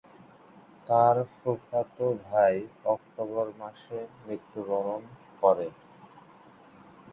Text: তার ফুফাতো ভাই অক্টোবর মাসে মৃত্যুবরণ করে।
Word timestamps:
তার 0.87 1.15
ফুফাতো 1.33 2.05
ভাই 2.25 2.55
অক্টোবর 2.85 3.47
মাসে 3.59 3.97
মৃত্যুবরণ 4.25 5.01
করে। 5.43 5.67